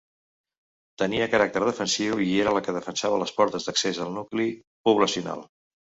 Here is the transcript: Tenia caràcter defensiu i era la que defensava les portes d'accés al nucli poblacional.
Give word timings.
Tenia 1.01 1.27
caràcter 1.33 1.61
defensiu 1.67 2.17
i 2.29 2.31
era 2.47 2.55
la 2.57 2.65
que 2.69 2.77
defensava 2.81 3.23
les 3.27 3.37
portes 3.39 3.71
d'accés 3.71 4.05
al 4.09 4.15
nucli 4.21 4.51
poblacional. 4.91 5.51